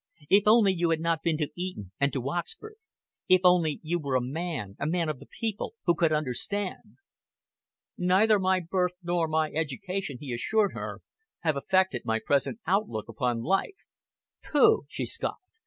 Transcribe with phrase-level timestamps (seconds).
[0.31, 2.77] "If only you had not been to Eton and to Oxford!
[3.29, 6.95] If only you were a man, a man of the people, who could understand!"
[7.99, 11.01] "Neither my birth nor my education," he assured her,
[11.41, 13.75] "have affected my present outlook upon life."
[14.43, 15.45] "Pooh!" she scoffed.